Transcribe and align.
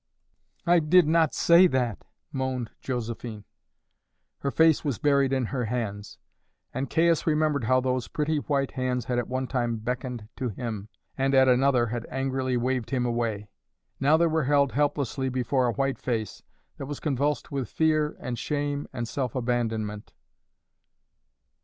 "I 0.65 0.79
did 0.79 1.05
not 1.05 1.35
say 1.35 1.67
that," 1.67 2.03
moaned 2.31 2.71
Josephine. 2.81 3.43
Her 4.39 4.49
face 4.49 4.83
was 4.83 4.97
buried 4.97 5.31
in 5.31 5.45
her 5.45 5.65
hands, 5.65 6.17
and 6.73 6.89
Caius 6.89 7.27
remembered 7.27 7.65
how 7.65 7.81
those 7.81 8.07
pretty 8.07 8.37
white 8.37 8.71
hands 8.71 9.05
had 9.05 9.19
at 9.19 9.27
one 9.27 9.45
time 9.45 9.75
beckoned 9.77 10.27
to 10.37 10.49
him, 10.49 10.89
and 11.15 11.35
at 11.35 11.47
another 11.47 11.85
had 11.85 12.07
angrily 12.09 12.57
waved 12.57 12.89
him 12.89 13.05
away. 13.05 13.47
Now 13.99 14.17
they 14.17 14.25
were 14.25 14.45
held 14.45 14.71
helplessly 14.71 15.29
before 15.29 15.67
a 15.67 15.71
white 15.73 15.99
face 15.99 16.41
that 16.77 16.87
was 16.87 16.99
convulsed 16.99 17.51
with 17.51 17.69
fear 17.69 18.17
and 18.19 18.39
shame 18.39 18.87
and 18.91 19.07
self 19.07 19.35
abandonment. 19.35 20.13